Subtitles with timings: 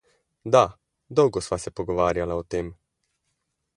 [0.55, 0.61] Da,
[1.19, 2.73] dolgo sva se pogovarjala o tem.